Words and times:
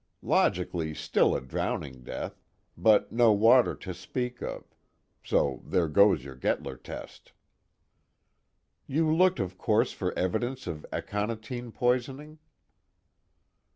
Logically 0.23 0.95
still 0.95 1.35
a 1.35 1.41
drowning 1.41 2.03
death, 2.03 2.41
but 2.75 3.11
no 3.11 3.31
water 3.31 3.75
to 3.75 3.93
speak 3.93 4.41
of, 4.41 4.63
so 5.23 5.61
there 5.63 5.87
goes 5.87 6.23
your 6.23 6.35
Gettler 6.35 6.75
test." 6.81 7.33
"You 8.87 9.15
looked 9.15 9.39
of 9.39 9.59
course 9.59 9.91
for 9.93 10.11
evidence 10.17 10.65
of 10.65 10.87
aconitine 10.91 11.71
poisoning?" 11.71 12.39